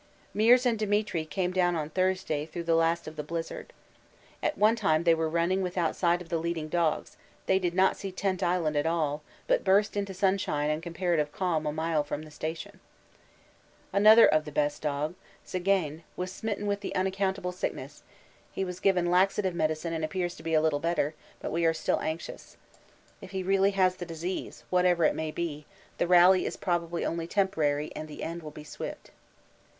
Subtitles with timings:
[0.35, 3.71] Meares and Demetri came down on Thursday through the last of the blizzard.
[4.41, 7.95] At one time they were running without sight of the leading dogs they did not
[7.95, 12.23] see Tent Island at all, but burst into sunshine and comparative calm a mile from
[12.23, 12.79] the station.
[13.93, 18.01] Another of the best of the dogs, 'Czigane,' was smitten with the unaccountable sickness;
[18.51, 21.75] he was given laxative medicine and appears to be a little better, but we are
[21.75, 22.57] still anxious.
[23.21, 25.67] If he really has the disease, whatever it may be,
[25.99, 29.11] the rally is probably only temporary and the end will be swift.